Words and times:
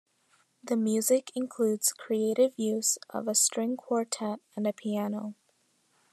The 0.63 0.75
music 0.75 1.31
includes 1.35 1.93
creative 1.93 2.53
use 2.57 2.97
of 3.11 3.27
a 3.27 3.35
string 3.35 3.77
quartet 3.77 4.39
and 4.55 4.65
a 4.65 4.73
piano. 4.73 5.35